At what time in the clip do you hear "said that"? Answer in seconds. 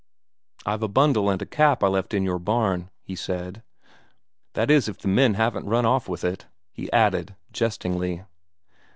3.15-4.71